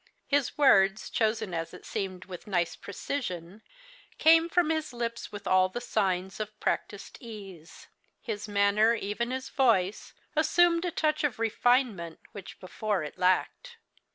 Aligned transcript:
His 0.25 0.57
words, 0.57 1.11
chosen 1.11 1.53
as 1.53 1.75
it 1.75 1.85
seemed 1.85 2.25
with 2.25 2.47
a 2.47 2.49
nice 2.49 2.75
precision, 2.75 3.61
came 4.17 4.49
from 4.49 4.71
his 4.71 4.93
lips 4.93 5.31
with 5.31 5.45
all 5.45 5.69
the 5.69 5.79
signs 5.79 6.39
of 6.39 6.59
practiced 6.59 7.19
ease. 7.21 7.85
His 8.19 8.47
manner, 8.47 8.95
even 8.95 9.29
his 9.29 9.49
voice, 9.49 10.13
assumed 10.35 10.85
a 10.85 10.91
touch 10.91 11.23
of 11.23 11.37
refinement 11.37 12.19
which 12.31 12.59
before 12.59 13.03
it 13.03 13.19
lacked. 13.19 13.77